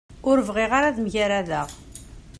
Ur 0.29 0.37
bɣiɣ 0.47 0.71
ara 0.77 0.87
ad 0.89 0.97
mgaradeɣ. 1.01 1.67